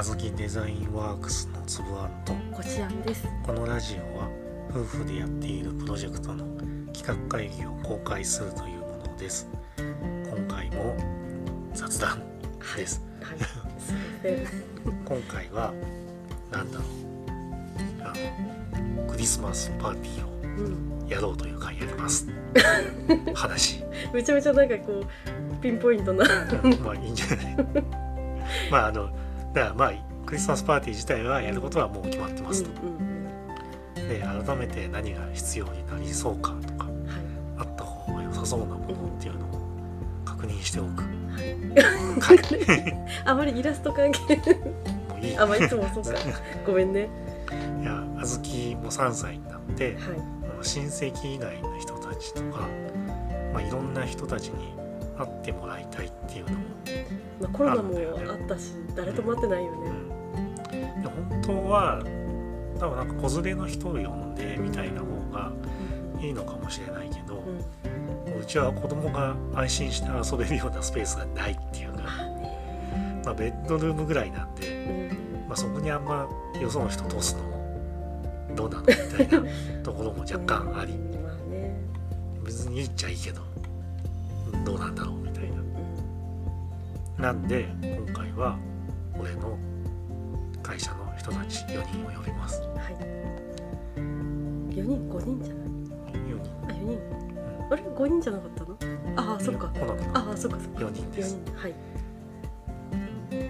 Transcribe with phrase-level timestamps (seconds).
[0.00, 2.32] あずきデザインワークスのつぶあんと。
[2.56, 3.28] こちらんです。
[3.44, 4.30] このラジオは
[4.70, 6.42] 夫婦でやっているプロジェクトの
[6.94, 9.46] 企画会議を公開するというものです。
[9.76, 10.96] 今回も
[11.74, 12.22] 雑談
[12.74, 13.04] です。
[13.20, 13.38] はい。
[13.78, 13.92] す
[14.26, 15.74] い今回は
[16.50, 16.86] なんだろう。
[18.02, 18.14] あ
[19.04, 20.30] のクリスマスパーティーを
[20.64, 22.26] うんやろうという会やります。
[23.34, 23.84] 話。
[24.14, 26.24] めちゃめちゃなんかこうピンポイントな。
[26.82, 27.56] まあいいんじゃない。
[28.70, 29.10] まああの
[29.52, 29.92] だからまあ
[30.26, 32.70] クリスマスパーティー自体はやることはもう決まってますと、
[33.94, 37.14] で改めて何が必要になりそうかとかうんは
[37.58, 38.86] あった方が良さそうなものっ
[39.20, 39.60] ていうのを
[40.24, 41.02] 確認しておく。
[41.02, 42.20] い。
[42.20, 42.38] 会
[43.24, 44.36] あまりイラスト関係。
[45.08, 45.36] もういい。
[45.36, 46.18] あまあいつもそうか。
[46.66, 47.08] ごめんね。
[47.82, 50.40] いやあずきも3歳になってはい。
[50.62, 52.68] 親戚以外の人たちとか、
[53.52, 54.74] まあ、いろんな人たちに
[55.16, 56.56] 会ってもらいたいっていうのも、
[57.40, 57.98] まあコロナも
[58.30, 59.90] あったし誰とも会ってないよね。
[60.72, 62.02] うん、で本当は
[62.78, 65.52] 多分なんか子連れの人を呼んでみたいな方が
[66.20, 67.42] いいのかもしれないけど、
[68.26, 68.40] うん。
[68.40, 72.02] うちは子供が安心して遊べるようなスペースがないっていうか、
[73.24, 75.48] まあベッドルームぐらいなんで、うん。
[75.48, 76.28] まあ、そこにあんま
[76.60, 79.48] よその人通すのもどうなのみたいな
[79.82, 80.92] ところも若干あり。
[80.92, 81.22] うん。
[81.22, 81.74] まあね。
[82.44, 83.42] 別に言っちゃいいけど
[84.64, 85.29] どうなんだろうみたいうん
[87.20, 88.58] ななんで今回は
[89.18, 89.58] 俺の
[90.62, 92.62] 会社の人たち4人を呼びます。
[92.62, 92.96] はい。
[94.74, 95.66] 四人五人じゃない
[96.14, 96.88] ？4人、あ四人。
[96.88, 97.72] うん。
[97.72, 97.82] あれ？
[97.94, 98.76] 五人じゃなかったの？
[99.16, 99.68] ああそっか。
[99.68, 100.80] このああそっかそっか。
[100.80, 101.54] 4人で四す人。
[101.56, 101.74] はい。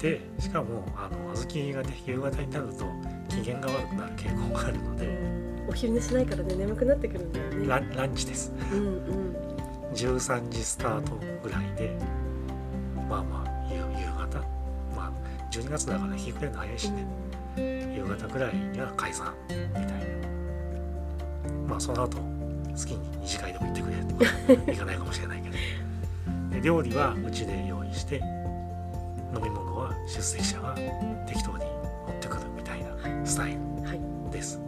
[0.01, 2.85] でしかもあの小豆がね夕方になると
[3.29, 5.09] 機嫌が悪くなる傾向があるので
[5.69, 7.69] お昼寝しないからね眠くなってくるんだよね。
[7.69, 8.53] ランランチです。
[8.73, 9.37] うんうん。
[9.95, 11.97] 13時スタートぐらいで
[13.09, 13.50] まあまあ
[14.01, 14.39] 夕夕方
[14.97, 15.13] まあ
[15.51, 17.07] 12月だから日暮れるの早いしね。
[17.57, 19.91] 夕方ぐらいには解散みたいな。
[21.69, 22.25] まあその後好
[22.75, 24.25] きに二次会でも行ってくれとか
[24.73, 25.57] 行かないかもしれないけど。
[26.51, 28.17] で料理はうちで用意して
[29.35, 30.75] 飲み物は出席者が
[31.27, 34.01] 適当に持ってくるみたいなスタイルはい。
[34.33, 34.61] です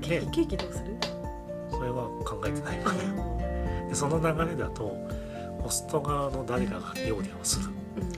[0.00, 0.96] ケーキケーキどうする？
[1.70, 2.80] それは考えてない。
[2.84, 2.92] あ
[3.88, 4.96] でその流れだと
[5.66, 7.66] ホスト側の誰かが料理をする。
[7.96, 8.08] うん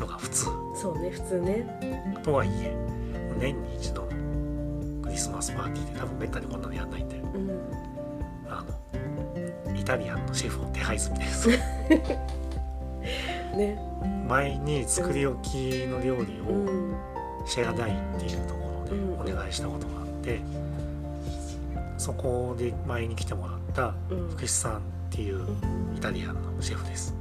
[0.00, 0.46] のが普通。
[0.74, 1.64] そうね普通ね。
[2.24, 2.76] とはいえ
[3.38, 4.08] 年に一度の
[5.02, 7.50] クリスマスパーティーで多分めったにこんなのやんないんでうん。
[8.48, 8.64] あ
[9.68, 11.48] のイタリアンのシェフを手配済みです。
[13.56, 13.78] ね。
[14.28, 16.96] 前に作り置きの料理うをん。
[17.46, 19.20] シェアダインっていうところでうん。
[19.20, 20.40] お願いしたことがあって
[21.96, 24.28] そこで前に来てもらったうん。
[24.30, 25.40] 福士さんっていう
[25.96, 27.14] イタリアンのシェフです。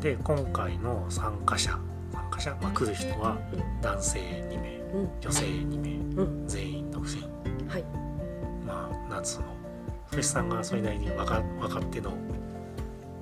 [0.00, 1.78] で今回の参加者
[2.12, 3.36] 参加者、まあ、来る人は
[3.82, 5.00] 男性2名うん。
[5.00, 6.48] うん女性2名うん。
[6.48, 7.20] 全員独身
[7.68, 7.84] はい。
[8.66, 9.46] まあなんつうの。
[10.10, 12.12] 福士さんがそれなりに若若手の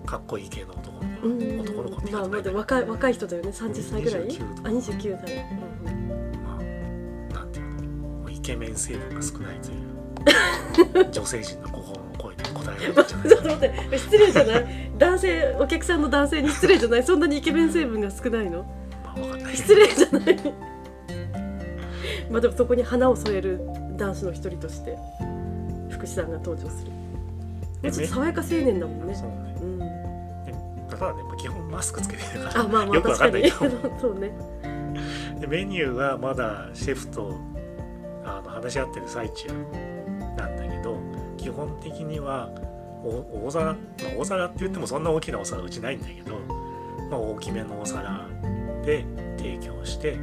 [0.06, 1.60] かっこいい系の男の子、うん。
[1.60, 3.50] 男の子ってまあまだ若い若い人だよね。
[3.50, 4.68] 30歳ぐらい？29とか。
[4.68, 8.08] あ29歳うんまあなんていうの。
[8.20, 9.76] もうイケメン成分が少ないという
[11.10, 14.90] 女性陣の心の声で答えられるんじゃないちょかなっと待って失礼じゃない？
[14.98, 17.02] 男性お客さんの男性に失礼じゃない？
[17.02, 18.62] そんなにイケメン成分が少ないの？
[19.04, 19.56] まあわかんない。
[19.56, 20.36] 失礼じゃない。
[22.30, 23.60] まあでもそこに花を添える
[23.96, 24.98] 男子の一人として
[25.90, 26.92] 福士さんが登場する。
[27.82, 29.14] でちょっと爽やか青年だもんね。
[29.14, 29.56] そうね。
[29.60, 29.78] うん。
[29.78, 29.86] で
[30.90, 32.60] ただね、まあ、基本マスクつけてるから。
[32.62, 33.56] あまあまあよくわかんないけど
[34.00, 34.32] そうね。
[35.40, 37.34] でメニューはまだシェフと
[38.24, 39.48] あの話し合ってる最中
[41.56, 42.50] 本的には
[43.02, 43.76] お大皿、まあ、
[44.18, 46.38] 大皿って言ってもそんな大きなお皿うちないんだけど、
[47.10, 48.28] まあ、大きめのお皿
[48.84, 49.04] で
[49.36, 50.18] 提供して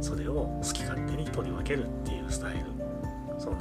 [0.00, 2.64] それを好き勝手に取り分けるっていうスタイル。
[3.38, 3.56] その、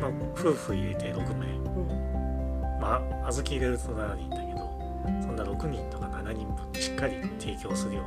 [0.00, 1.46] まあ、夫婦入れて6名。
[1.46, 2.80] うん。
[2.80, 4.76] まあ小豆入れると7人だけど
[5.22, 8.04] そんな6人とか7人分しっかり提供するよ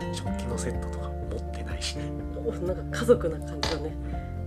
[0.00, 1.96] うな食器のセットとか持ってないし。
[1.96, 2.04] ね
[2.46, 3.96] おなんか家族な感じだね。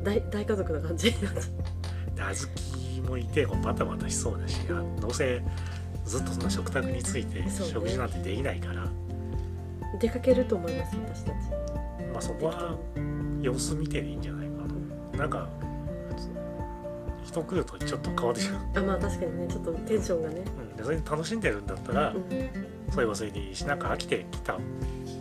[0.03, 1.27] 大大家族な感じで
[2.15, 2.47] 小
[3.01, 5.41] 豆もいてこうバタバタしそうだしあどうせ
[6.05, 8.85] ずっとその食卓について食事なんてできないから、
[9.99, 11.35] 出かけると思います私たち。
[12.11, 12.77] まあ、そこは
[13.41, 15.19] 様子見てでいいんじゃないかうんな。
[15.19, 15.47] なんか
[17.23, 20.35] 人来るとちょっと変わってしまう、あまあ確かにねちょっとテンションがね。
[20.35, 22.23] うん、でそれで楽しんでるんだったら、うん。
[22.91, 24.57] それはそれでいいしなんか飽きてきたっ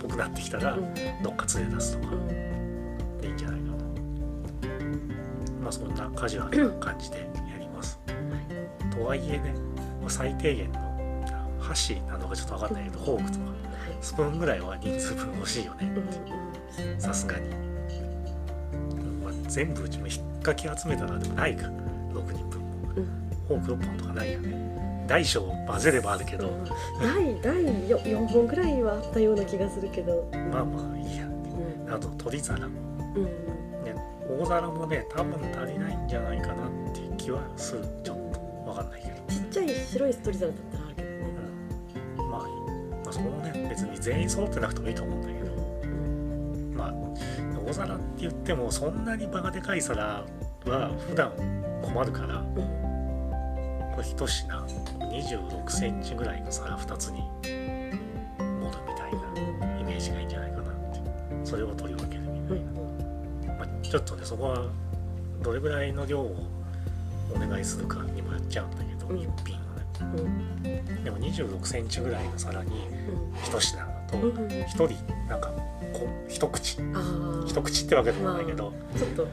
[0.00, 0.94] ぽくなってきたら、うん。
[1.22, 2.14] どっか連れ出すとか。
[2.14, 2.28] うん。
[3.18, 3.71] でいいんじゃないかな。
[3.71, 3.71] ま
[5.72, 7.24] あそんなカジュアルな感じでや
[7.58, 7.98] ります。
[8.94, 9.54] とはいえね
[10.08, 10.80] 最低限の
[11.60, 13.44] 箸なのかちょっと分かんないけどフォークとか
[14.00, 15.90] スプーンぐらいは人数分欲しいよね。
[16.98, 17.48] さすがに、
[19.22, 21.68] まあ、全部うちも引っかき集めたらでもないか。
[22.12, 22.66] 6人分も。
[22.96, 23.04] うん。
[23.46, 25.04] フォーク6本とかないよね。
[25.06, 26.50] 大小混ぜればあるけど、
[27.00, 31.90] 第第4本ぐらいはあったような気がするけど、まあまあいいやう。
[31.90, 31.94] ん。
[31.94, 32.72] あと取り皿、ね、
[33.16, 33.28] うん
[34.38, 37.84] 大皿もね多分足りないんじゃないかなっていう気はする。
[38.02, 38.16] ちょっ
[38.64, 39.14] とわかんないけど。
[39.28, 41.16] ちっちゃい白いストリザルだったらあるけどね、
[42.18, 42.30] うん。
[42.30, 42.40] まあ、
[43.04, 45.52] まあそこもね別に全員揃ってなくてもいいと思うんだけど。
[45.52, 46.94] うんまあ
[47.64, 50.24] 大皿って言ってもそんなに場がでかい皿
[50.66, 51.32] は普段
[51.80, 52.54] 困るからうん
[53.94, 54.50] これ一品
[54.98, 57.98] 26センチぐらいの皿2つに盛る
[58.86, 61.00] みたいなイメージがいいんじゃないかなって。
[61.44, 62.01] それを取り
[63.92, 64.70] ちょっとねそこは
[65.42, 66.34] どれぐらいの量を
[67.30, 69.18] お願いするかにもやっちゃうんだけど、うん。
[69.18, 69.86] 一品はね。
[70.00, 70.18] うん。
[70.18, 72.70] うんでも26センチぐらいの皿に
[73.44, 74.30] 一品だとうん。
[74.30, 74.88] うん一人
[75.28, 75.48] なんか
[75.92, 76.78] こう一口。
[77.46, 79.28] 一口ってわけでもないけど、ちょっと。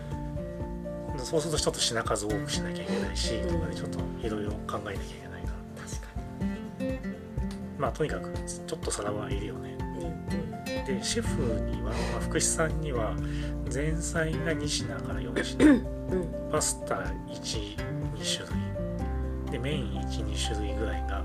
[1.24, 3.48] そうするとちょっと品数多くしなきゃいけないし、うん。
[3.48, 5.84] とかでちょっといろいろ考えなきゃいけないから。
[5.88, 6.08] 確か
[7.78, 9.78] まあとにかくちょっと皿はいるよね。
[9.98, 10.49] にうん
[10.86, 13.16] でシェフには、まあ、福士さんには
[13.74, 15.68] 前菜が2品から4品。
[15.68, 15.76] うん。
[16.12, 18.46] うんパスタ12種
[19.46, 19.52] 類。
[19.52, 21.24] でメイン12種類ぐらいが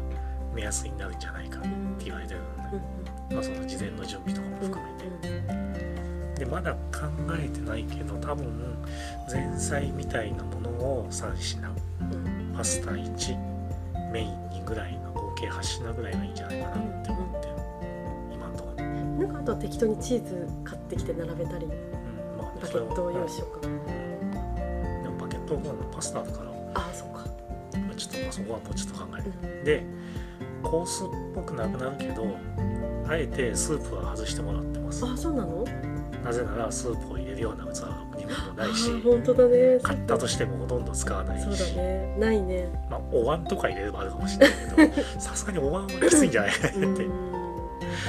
[0.55, 1.69] 目安になるんじゃないかって
[2.05, 2.47] 言われてるの
[2.79, 2.85] ね、
[3.33, 4.93] まあ、その事前の準備とかもうん含め
[6.35, 6.79] てでまだ考
[7.39, 8.77] えてないけど多分
[9.31, 11.61] 前菜みたいなものを3品。
[12.01, 12.55] うん。
[12.57, 13.37] パスタ1
[14.13, 17.54] メイン2ぐらいの合計8品ぐらいがいいんじゃないかなって思って
[19.45, 21.73] とは適当にチーズ買ってきて並べたりうん
[22.39, 23.69] まあねバケットを用意しようか。
[23.69, 23.85] うん
[25.03, 25.61] でもバケットは
[25.93, 26.51] パスタだから。
[26.75, 27.19] ああそっか。
[27.19, 29.33] まあちょっとまあそこはもうちょっと考える。
[29.59, 29.65] うん。
[29.65, 29.85] で
[30.63, 32.27] コースっぽくなくなるけど
[33.07, 35.05] あえてスープは外してもらってます。
[35.05, 35.65] あそうなの？
[36.25, 37.81] なぜならスープを入れるような器
[38.19, 39.79] にもないし本当だね。
[39.83, 42.17] 買ったとしてもほとんど使わないそうだし、ね。
[42.19, 42.67] ないね。
[42.89, 46.51] まあ、お椀とか入れればあるかもしれないけど さすがにお椀はきついんじゃない？
[46.51, 46.69] って。
[47.05, 47.34] うん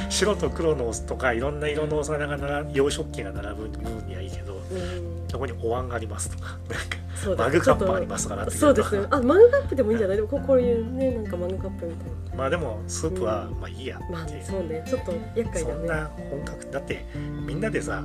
[0.09, 5.25] 白と黒のとかいろんな色のお皿が並ぶ洋食器が並ぶ分にはいいけどうん。
[5.29, 6.57] そこにお椀がありますとか。
[6.69, 9.07] なんかマグカップありますからそうですね。
[9.09, 10.17] あマグカップでもいいんじゃない？
[10.17, 12.35] でもここういうねなんかマグカップみたいな。
[12.35, 14.83] まあでもスープはまあいいやまあっていう、そうね。
[14.87, 15.75] ちょっと厄介だね。
[15.75, 17.05] そんな本格だって
[17.45, 18.03] みんなでさ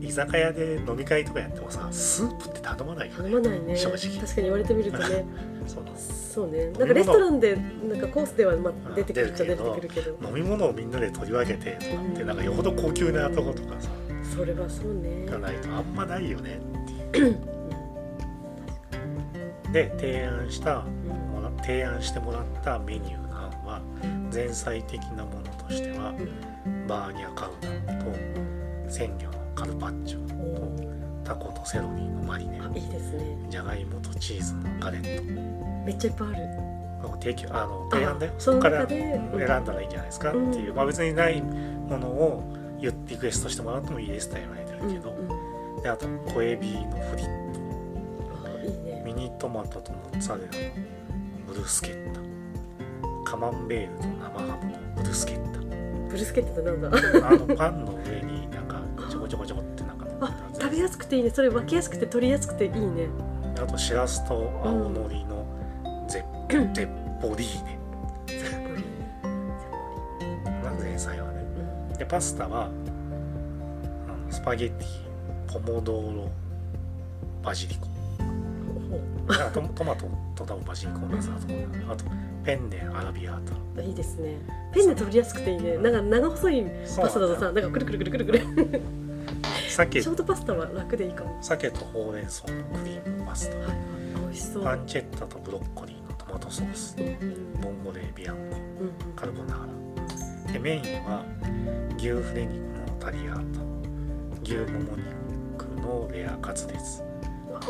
[0.00, 3.30] 居酒屋で飲み会とかやってもさスープって頼まないよね。
[3.30, 3.76] 頼まないね。
[3.76, 3.96] 正直。
[4.20, 5.24] 確かに言われてみるとね。
[5.66, 6.66] そのそうね。
[6.78, 10.16] なんかレストランでなんかコースではまあ出てくるっちゃ出てくるけど。
[10.26, 13.90] 飲み物をみんなで取り分けてとかってうんなんかよほど高級なとことかさ
[14.36, 15.26] それはそうね。
[15.26, 16.60] がないとあんまないよね。
[17.08, 17.36] っていう
[19.72, 21.20] で提案したうん
[21.62, 23.82] 提案してもらったメニューの案は
[24.32, 26.14] 前菜的なものとしては
[26.66, 26.86] うん。
[26.86, 27.50] バーニャカウ
[27.86, 28.90] ダとうん。
[28.90, 32.58] 鮮魚のカルパッチョタコとセロリのマリネ。
[32.60, 33.36] あいいですね。
[33.50, 36.46] じゃがいもとチーズのガレッめっちゃいっぱいある。
[37.20, 40.30] 提供あの提案だよあそこから選んだらいいんじゃないですか？
[40.30, 47.60] っていう、うんまあ、別にないものを言ってリクエストしてもらってもいいですとは言われてるけど、うんうんであと小エビのフリット。
[48.46, 49.02] あいいね。
[49.04, 50.52] ミニトマトとモッツァレラの
[51.46, 52.20] ブルスケッタ。
[53.30, 57.20] カマンベールと生ハムのブルスケッブルスケットってなんだ？
[57.20, 58.39] タあのパンの上に
[59.30, 61.30] ちょこちょこってなんかあ食べやすくていいね。
[61.30, 63.08] それ分けやすくて取りやすくていいね
[63.56, 65.46] あとしらすと青のりの
[66.08, 67.78] ゼッゼッポリーネ
[70.64, 71.44] なん前菜はね。
[71.90, 71.98] うん。
[71.98, 76.28] でパスタはあのスパゲッティポモドーロ
[77.42, 77.86] バジリコ。
[79.54, 82.04] トトマトと多分バジリコのやつだと思あと
[82.44, 83.54] ペンネアラビアータ。
[83.80, 84.34] ういいですね。
[84.74, 85.78] ペンで取りやすくていいね。
[85.78, 86.64] なんか長細い
[87.00, 88.99] パスタだとさなんかくるくるくるくるくる
[89.70, 90.02] 鮭。
[90.02, 91.38] ショートパスタは楽でいいかも。
[91.42, 93.56] 鮭とほうれん草のクリームパスタ。
[93.56, 93.68] はい。
[94.20, 94.64] 美味しそう。
[94.64, 96.96] パンチェッタとブロッコリーのトマトソース。
[97.60, 98.42] ボンゴレビアンコ。
[98.80, 99.14] うん。
[99.14, 99.66] カルボナー
[100.46, 100.52] ラ。
[100.52, 101.24] でメインは
[101.96, 103.60] 牛フレ肉のタリアータ。
[104.42, 104.96] 牛もも
[105.52, 107.02] 肉のレアカツレツ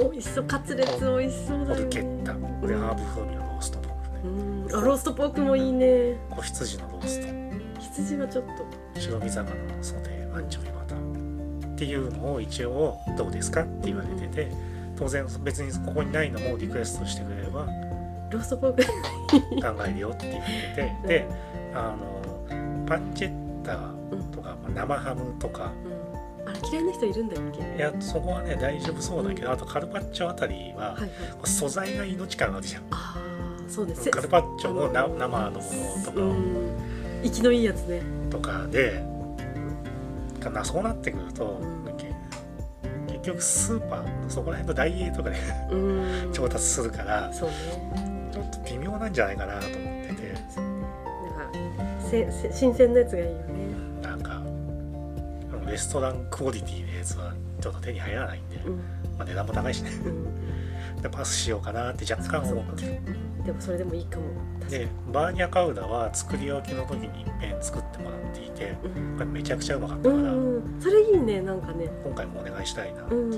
[0.01, 0.45] 美味しそう。
[0.45, 1.75] カツレツ美味しそうだよね。
[1.75, 2.33] ポルケッタ。
[2.33, 2.39] で
[2.77, 4.31] ハーブ風味のローストポークう
[4.67, 4.77] ねん。
[4.77, 6.17] あローストポークもいいね。
[6.31, 7.27] 子羊のロースト。
[7.81, 8.45] 羊はちょっ
[8.95, 9.01] と。
[9.01, 10.71] 白身魚のソテーアンチョビ
[11.81, 14.53] っていうのを一応どうですかって言われてて
[14.99, 17.65] 当然別にここにないのもリクエストしてくれれば
[18.31, 18.85] ローストポーク
[19.63, 20.45] 考えるよって言っ
[20.75, 21.27] ててで
[21.75, 23.79] あのパンチェッタ
[24.31, 25.73] とか、まあ生ハムとか
[26.45, 26.49] うん。
[26.51, 27.77] あれ嫌いな人いるんだっけ？
[27.77, 31.11] いやそこはね大丈夫そうだけど、あとカルパッチョあたりは、はいはい。
[31.45, 32.83] 素材が命感あるじゃん。
[32.91, 34.11] ああそうです。
[34.11, 35.61] カルパッチョの生のもの
[36.05, 36.21] とか。
[37.23, 38.03] 生きのいいやつね。
[38.29, 39.03] とかで
[40.41, 41.61] かなそうなってくると、
[43.09, 45.37] 結局スーパーのそこら辺のダイエーとかで
[45.71, 45.77] う
[46.29, 46.33] ん。
[46.33, 47.37] 調達するからね。
[47.37, 50.33] ちょっと微妙なんじゃないかなと思ってて。
[51.35, 53.45] なんか新鮮なやつがいいよね。
[54.03, 54.43] なんか
[55.71, 58.77] レストランクオリティのやつはちょっと手に入らないんで、うん。
[59.19, 59.91] まあ、値段も高いしね。
[59.91, 61.03] うん。
[61.03, 62.93] でパスしようかなって若干思ってる。
[63.07, 64.25] うんでもそれでもいいかも。
[64.69, 70.81] でバーニャカウダは作り置きの時に一遍作ってもらっていてうんこれめちゃくちゃうまかったうから、んうん。
[70.81, 71.89] それいいねなんかね。
[72.05, 73.37] 今回もお願いしたいな、うんう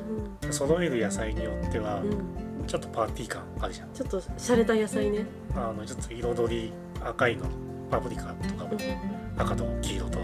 [0.49, 0.53] ん。
[0.53, 2.67] 揃える野菜によってはうん。
[2.67, 3.89] ちょっとパーティー感あるじゃん。
[3.93, 5.25] ちょっと洒落た野菜ね。
[5.55, 7.47] あのちょっと彩り赤いの
[7.91, 10.19] パプリカとかもうん赤と黄色と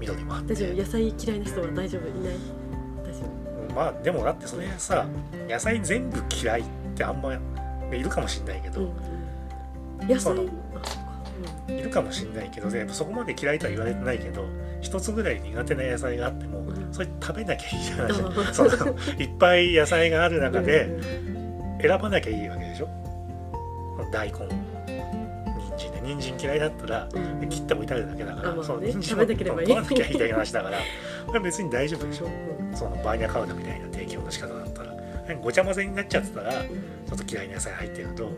[0.00, 0.54] 緑もあって。
[0.54, 2.36] 大丈夫野菜嫌いな人は大丈夫いない？
[3.04, 5.06] 大丈まあでもだってそれさ
[5.48, 7.30] 野菜全部嫌いってあんま
[7.96, 8.92] いるかもしんないけど、
[10.08, 10.34] 野菜
[11.68, 14.44] いるかもしんないけどでそこまで嫌いとは言われてないけど
[14.80, 16.92] 一つぐらい苦手な野菜があっても、うん。
[16.92, 18.06] それ食べなきゃいいじゃない。
[18.06, 18.70] あー その
[19.18, 21.78] いっぱい野菜がある中うんでうん。
[21.80, 22.88] 選ばなきゃいいわけでしょ。
[24.12, 27.08] 大根人参で人参嫌いだったら
[27.48, 29.68] 切って置いてあるだけだから、その人参食べなければいい。
[29.68, 30.70] 取らなきゃいいだけの話だか
[31.32, 31.40] ら。
[31.40, 32.26] 別に大丈夫でしょ。
[32.26, 32.76] うん。
[32.76, 34.64] そのバーニャカウダみたいな提供の仕方だ
[35.32, 37.12] ったらごちゃ混ぜになっちゃってたらちうん。
[37.12, 38.30] ょっと嫌いな野菜入ってると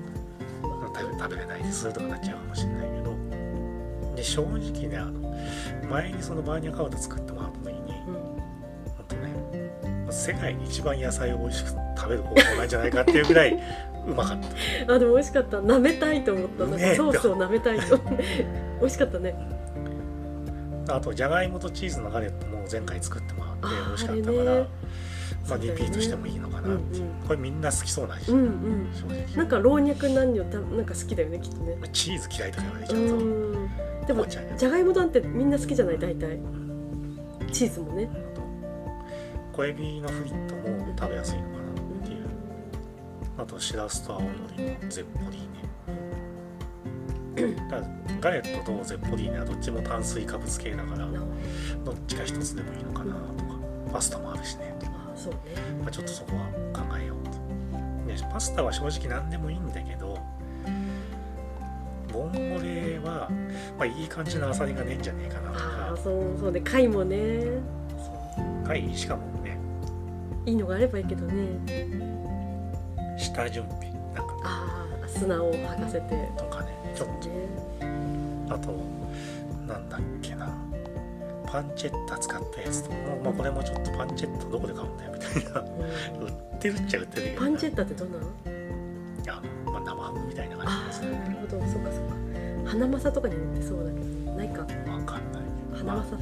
[1.18, 8.14] 食べれないですとかなっちゃうかもしれないけどで正直ねあの前にそのバーニャカウダ作ってもらった時にうん。
[8.14, 13.54] 本当ね世界に一番野菜を美味しく食べる方法なんじゃないかっていうぐらい
[14.06, 14.38] うまかっ
[14.86, 14.94] た。
[14.94, 15.60] あでも美味しかった。
[15.60, 16.64] 舐めたいと思った。
[16.66, 17.96] なんかソースを舐めたいと
[18.80, 19.34] 美味しかったね。
[20.88, 24.66] あとじゃがいもとチーズのガレットも前回作ってもらって美味しかったから、ね
[25.48, 28.90] まあ、リピートしてもいいのかなっていう、これみんな好きそうな味、うんうん。
[28.94, 29.36] 正直。
[29.36, 31.76] なんか老若男女たなんか好きだよねきっとね。
[31.92, 34.06] チーズ嫌いとか言われちうゃうと、ん。
[34.06, 35.98] でもじゃがいもなんてみんな好きじゃない？
[35.98, 36.36] 大体。
[36.36, 37.20] うん
[37.52, 38.08] チーズもね。
[39.52, 40.62] 小エビのフリットも
[40.98, 42.26] 食べやすいのかなっていう。
[43.38, 47.70] あとしらすと青のりのゼッポリーネ。
[47.70, 47.82] だ
[48.20, 51.20] ガレットとゼッポリーネはどっちも炭水化物系だからな
[51.84, 51.92] ど。
[51.92, 53.54] っちか一つでもいいのかなとか。
[53.92, 55.38] パスタもあるしね、あそうね。
[55.82, 57.34] まあ、ちょっとそこは考えようと。
[58.06, 60.18] でパスタは正直何でもいいんだけど
[62.12, 63.28] ボンゴレは、
[63.78, 65.64] まあ、いい感じのアサリがねえんじゃねえかなとか。
[65.64, 66.60] ああそうそうね。
[66.60, 67.44] 貝もね。
[68.64, 69.58] はいしかもね。
[70.46, 71.58] いいのがあればいいけどね。
[73.18, 74.34] 下準備なんか。
[74.44, 76.28] ああ砂を履かせて。
[76.36, 77.28] とかねちょっと。
[77.28, 77.34] ね。
[78.50, 78.74] あと
[81.54, 85.60] パンチェッタ使ったやつとかも、まあ、これもちょっとパンチェッタどこで買うんだよみたいな。
[85.60, 85.64] う
[86.24, 88.26] 売ってるっちゃ売ってるけどんパンチェッタってどんなの？
[89.28, 91.12] あの、まあ、生ハムみたいな感ああじです。
[91.12, 91.60] なるほど。
[91.60, 92.14] そっかそっか。
[92.66, 94.62] 花正とかに売ってそうだけどないか。
[94.62, 94.72] わか
[95.18, 95.42] んない。
[95.76, 96.16] 花正、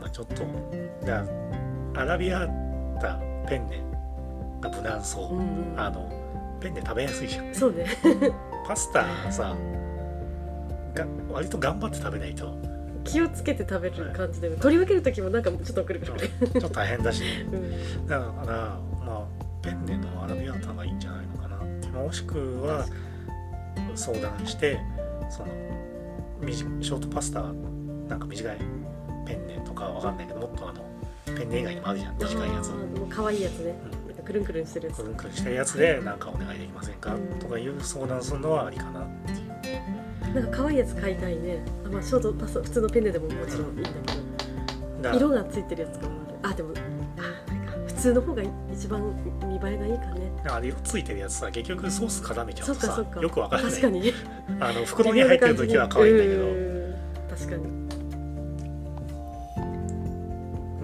[0.00, 1.24] まあ、ちょっとだ
[1.94, 3.80] アラビアータペンネ
[4.60, 5.80] が無難そう、うんうん。
[5.80, 6.10] あの
[6.60, 7.54] ペンネ食べやすいじゃん。
[7.54, 7.86] そうね。
[8.66, 9.56] パスタさ
[10.92, 12.52] が割と頑張って食べないと
[13.04, 18.06] 気をつけて食べる感じで取り分ける時もなんかちょっとくるくるちょっと大変だし、ね、うん。
[18.06, 19.26] だからまあ
[19.62, 21.56] ペンネのアラビアータがいいんじゃないのかな。
[22.00, 22.86] もしくは
[23.94, 24.80] 相談して
[25.28, 25.48] その
[26.80, 27.42] ショートパスタ
[28.08, 28.58] なんか短い
[29.26, 30.84] ペンネとかわかんないけどもっとあの
[31.26, 32.18] ペンネ以外にもあるじゃん。
[32.18, 33.74] 短いやつもう可愛いやつね。
[33.94, 34.00] うん。
[34.24, 34.98] くるんくるんしてるやつ。
[34.98, 37.16] くるんくるんしたやつでなんかお願いできませんか？
[37.40, 39.00] とかいう相談するのはありかな
[40.34, 41.58] なんか可愛いやつ買いたいね。
[41.84, 46.52] あまあショートパスタ普通のペンネでももちろんいいんだけだど色がついてるやつとかもある。
[46.52, 49.02] あでもああれか普通の方が一番
[49.48, 50.32] 見栄えがいいかね。
[50.48, 53.20] あれ色ついてるやつさ結局ソース絡めちゃうとさそっかそっか。
[53.20, 53.70] よくわからない。
[53.72, 54.12] 確かに。
[54.60, 56.42] あの袋に入ってる時は可愛いんだけど。
[56.44, 56.80] うん
[57.30, 57.80] 確かに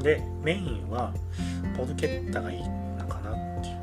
[0.03, 1.13] でメインは
[1.77, 3.77] ポルケッタがいいのかなっていう。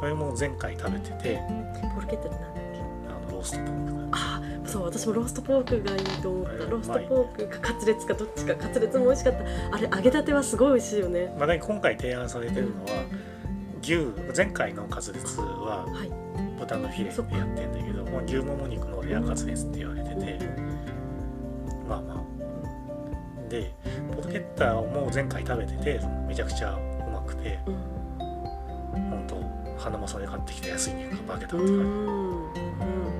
[0.00, 1.40] これも前回食べてて。
[1.94, 2.78] ポルケッタってなんだっけ？
[2.80, 4.31] あのローストポークああ
[4.72, 6.52] そう私もローストポークがいいと思った。
[6.64, 8.54] ローストポークかカツレツかどっちか。
[8.54, 9.76] カツレツも美味しかった。
[9.76, 11.36] あれ揚げたてはすごい美味しいよね。
[11.38, 13.04] まあ、今回提案されてるのは
[13.82, 13.96] 牛
[14.34, 16.10] 前回のカツレツははい。
[16.58, 20.38] 豚のフィレでやってんだけど、まあ、牛もも肉のレアカツレツって言われてて、
[21.86, 23.48] まあまあ。
[23.50, 23.74] で
[24.16, 27.74] ポルケッタをもう前回食べててめちゃくちゃうまくてうん。
[29.10, 32.52] 本当花正で買ってきた安い肉が化けたってうん。
[32.54, 33.11] 感うん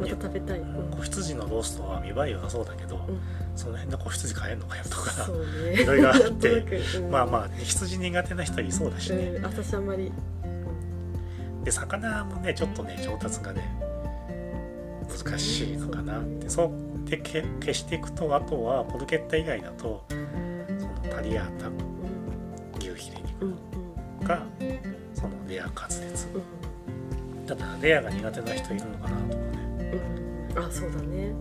[0.00, 0.90] また食べたい、じ、うん。
[0.90, 3.20] 子羊のローストは見栄え良さそうだけど、うん。
[3.54, 5.12] その辺の子羊買えんのかよとか
[5.74, 6.48] いろいろあって。
[6.98, 7.10] うん。
[7.10, 10.12] まあまあ羊苦手な人いそうだしね、うん、私あんまり
[11.64, 13.62] で魚もねちょっとね調達がね
[15.08, 16.48] 難しいのかなって。
[16.48, 21.74] そうでけ消していくとあとはポルケッタ以外だとそのタリアータうん。
[22.78, 23.54] 牛ヒレ肉
[24.26, 24.42] が
[25.14, 26.28] そのレア滑舌。
[26.34, 27.46] うん。
[27.46, 29.44] ただレアが苦手な人いるのかなとか。
[29.44, 29.49] ね
[29.92, 31.32] うんあそうだね。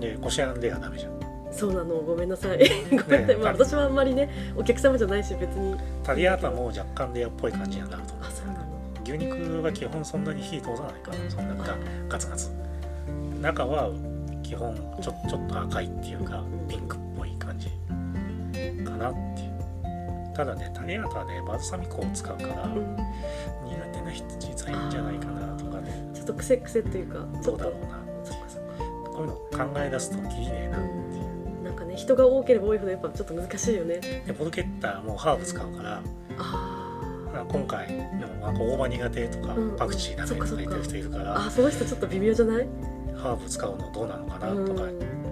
[0.00, 1.14] でコシアンレアダメじゃん。
[1.50, 2.58] そうなのごめんなさい。
[2.90, 5.76] ごめんなさい、まあ、私はあんまりねお客様じゃないし別に。
[6.02, 8.26] タリアータも若干レアっぽい感じになると思う。
[8.26, 8.60] あそうなの。
[9.04, 11.76] 牛肉は基本そんなに火通さないからそんなガ
[12.08, 12.50] ガツガツ。
[13.40, 13.90] 中は
[14.42, 17.68] 基本ちょちょっと赤いっていうかうんピンクっぽい感じ
[18.84, 19.54] かなっていう。
[20.34, 22.96] ただねタリアータはねバルサミコを使うからうん。
[23.64, 26.10] 苦手な人実はいいんじゃないかなとかね。
[26.12, 27.88] ちょっと癖癖っていうかちょっとどうだろうな。
[28.24, 29.10] そっかそっか。
[29.10, 31.24] こういうの考え出すときりねえなっていう
[31.58, 34.00] うんなんかね人が多ければ多いほどやっぱちょっと難しいよね。
[34.26, 36.02] でポルケッタもハーブ使うから
[36.38, 39.70] あ今回でもなんか大葉苦手とかうん。
[39.70, 42.66] うんパクチーダメとか言ってる人いるからーあその人ちょっと微妙じゃない？
[43.16, 44.64] ハーブ使うのどうなのかなうん。
[44.66, 44.82] とか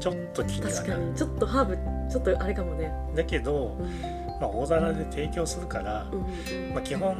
[0.00, 1.00] ちょっと気には確なる。
[1.02, 1.14] かに。
[1.16, 1.76] ちょっとハーブ
[2.10, 2.92] ちょっとあれかもね。
[3.16, 4.00] だけどう、ん。
[4.40, 6.18] まあ、大皿で提供するから、うん
[6.66, 6.74] うん。
[6.74, 7.16] まあ、基本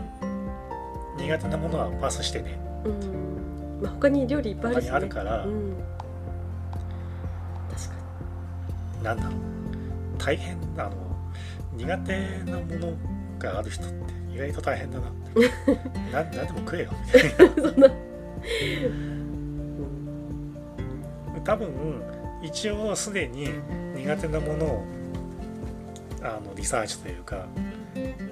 [1.19, 2.59] 苦手なものはパスしてね。
[2.85, 3.52] うん
[3.83, 4.91] まあ他に料理いっぱいあるしね。
[4.93, 5.77] あるから、うん。
[7.71, 7.95] 確か
[9.03, 9.33] なんだろう。
[10.19, 10.93] 大変あの
[11.75, 12.95] 苦手なもの
[13.39, 13.95] がある人って
[14.33, 15.41] 意外と大変だなって。
[16.13, 16.91] な何でも食えよ。
[17.07, 17.91] みたいな、
[21.45, 22.03] 多分
[22.43, 23.49] 一応すでに
[23.97, 24.85] 苦手なものを
[26.23, 27.47] あのリサーチというか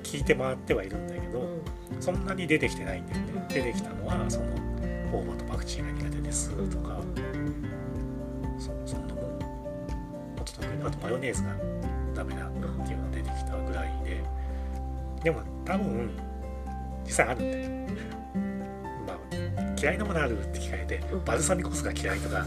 [0.03, 1.45] 聞いて回ってはいるんだけど、
[1.99, 4.47] そんなに出てきてないんだよね、うん出てきたのはその
[5.13, 6.53] 大葉とパクチーが苦手です。
[6.53, 7.01] うんとか、
[8.59, 9.25] そそんなもん。
[9.25, 9.37] も
[10.41, 11.57] っと特にあとマヨネーズが
[12.15, 12.47] ダメだ。
[12.47, 12.51] っ
[12.87, 14.23] ていうのが出てきたぐらいで。
[15.25, 16.11] でも多分
[17.05, 17.69] 実際あるんだよ
[19.07, 19.19] まあ
[19.79, 21.25] 嫌いなものあるって聞かれてうん。
[21.25, 22.47] バルサミコ酢が嫌いとか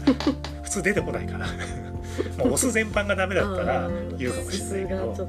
[0.62, 1.46] 普通出てこないから。
[2.38, 5.28] まあお酢全般がダメだったら言うかもしれないけど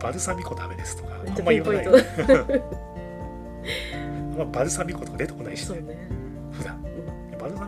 [0.00, 1.86] バルサミコダメですとかあんま言わない。
[4.36, 5.82] まあ、バルサミコとか出てこないしね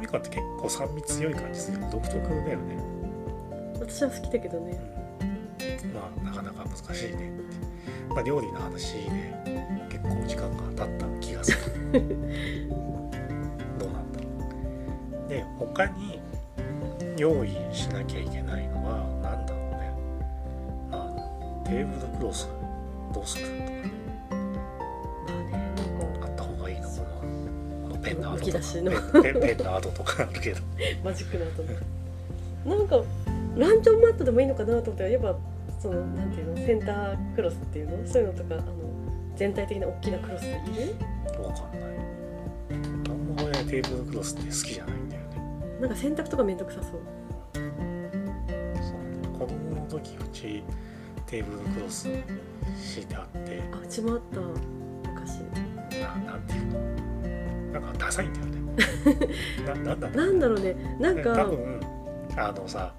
[0.09, 1.81] うんバルサミコって結構酸味強い感じする。
[1.81, 2.79] よ独特だよね、
[3.81, 4.79] 私は好きだけどね。
[5.21, 7.31] うん、まあなかなか難しいね。
[8.09, 9.35] まあ料理の話で
[9.91, 11.59] 結構時間が経った気がする。
[13.79, 14.27] どうなんだろ
[15.27, 15.29] う。
[15.29, 16.21] で他に
[17.17, 19.93] 用意しなきゃいけないのは何だろうね。
[20.93, 22.49] あのテーブルクロス。
[23.13, 23.58] どうする？
[28.51, 28.91] き出しの
[29.23, 30.61] ペンの跡とかあるけど。
[31.05, 31.63] マジックなと
[32.69, 33.03] なんか
[33.57, 35.37] ランチョンマットでもいいのかなと思ったらやっぱ
[35.81, 38.07] そのなんていうのセンタークロスっていうの？
[38.07, 38.65] そういうのとかあの
[39.37, 40.57] 全体的な大きなクロスいる？
[41.43, 41.91] わかんない。
[42.71, 45.29] あんま俺テーブルクロスって好きじゃないんだよね
[45.81, 46.93] なんか洗濯とかめんどくさそう。
[47.55, 48.11] そうね。
[49.39, 50.63] 子供の時うち
[51.27, 52.09] テーブルクロス
[52.77, 53.63] 敷いてあって。
[53.73, 54.41] あうちもあった。
[55.11, 55.39] 昔。
[56.01, 57.08] ななんていうの？
[57.73, 58.59] なんかダサいんだよね。
[59.67, 60.97] ななんだろうなんだろうね。
[61.01, 61.81] なん多か分
[62.37, 62.93] あのさ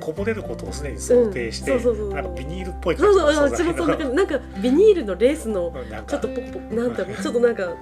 [0.00, 2.14] こぼれることをすでに想定して、うんそうそうそう。
[2.14, 3.44] なんかビニールっぽいそうそうの。
[3.44, 5.72] うちもそんな感じなんかビニールのレースの
[6.06, 7.74] ちょっとポコポコなんだろう ちょっとなんか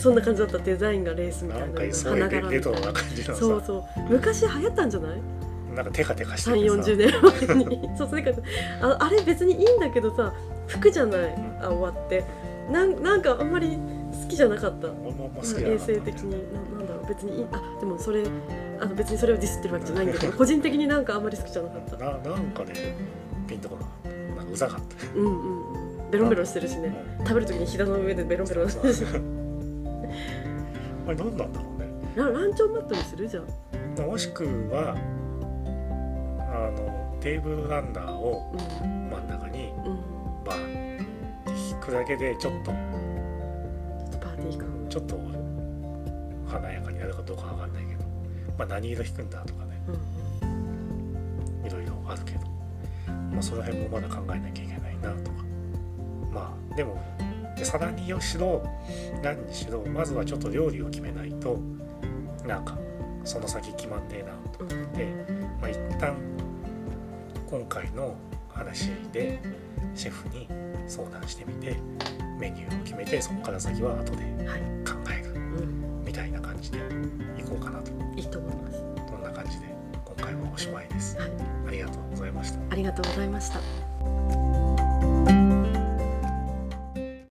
[0.00, 2.28] そんな感じだったデザインがレースみたいなんかなそういな。
[2.28, 3.84] レトロな感じそうそう。
[4.10, 5.20] 昔流行ったんじゃない？
[5.74, 6.66] なんかテカテカして3てさ。
[6.66, 7.90] 四4 0年前に。
[7.96, 8.36] そうそれから
[8.88, 10.32] ああれ別にいいんだけどさ
[10.66, 11.34] 服じゃない？
[11.62, 12.24] あ終わって。
[12.70, 13.74] なんなんかあんまり好
[14.30, 14.88] きじゃなかった。
[14.88, 16.30] 俺もあんま好きじゃな衛生的に。
[16.30, 16.36] な
[16.78, 17.06] なんだろう。
[17.08, 17.46] 別にいい。
[17.52, 18.24] あでもそれ
[18.80, 21.96] あの別にそれをディスってるわけじゃないんだけど 個人的になんかあんまり好きじゃなかった。
[21.96, 22.72] ななんかね
[23.46, 25.18] ピンとこなかったなんかうざかった。
[25.18, 25.72] うんうん
[26.04, 26.10] うん。
[26.10, 26.94] ベロンベロンしてるしね。
[27.20, 28.70] 食べる時に膝の上でベロンベロン。
[28.70, 29.04] してるし
[31.06, 31.88] あれ何なんだろうね。
[32.16, 33.28] ラランチョンマットにする？
[33.28, 33.46] じゃん
[34.06, 34.96] もしくは
[36.38, 39.10] あのテーブルランナーをうん。
[39.10, 39.98] 真ん中にうん。
[40.44, 40.98] バーンっ
[41.44, 42.72] て引くだけでちょっと
[44.90, 45.16] ちょっと
[46.48, 48.04] 華やかになるかどうかわかんないけど、
[48.58, 49.80] まあ、何色引くんだとかね
[50.42, 52.40] うんいろいろあるけど、
[53.06, 55.40] まあ、その辺もまだ考えなきゃいけないなとか。
[56.32, 57.00] まあでも
[57.56, 58.64] で皿にしろ
[59.22, 61.58] 何にしろまずはちょっと料理を決めないと
[62.46, 62.78] なんか
[63.24, 64.92] その先決まんねえなとうんうん。
[64.92, 65.06] で、
[65.60, 66.16] まあ、一旦
[67.48, 68.16] 今回の
[68.48, 69.40] 話で
[69.94, 70.48] シェフに
[70.88, 71.76] 相談してみて
[72.38, 74.24] メニューを決めてそこから先は後で。
[74.46, 74.79] はい
[76.72, 77.90] みたいこうかなと。
[78.16, 78.78] いいと思います。
[79.08, 79.66] そんな感じで
[80.04, 81.16] 今回はおしまいです。
[81.18, 81.30] はい。
[81.68, 82.60] ありがとうございました。
[82.70, 83.89] ありがとうございました